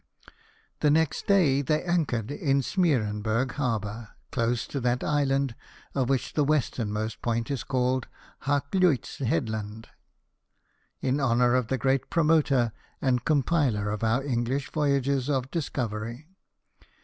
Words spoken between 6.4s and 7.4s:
westernmost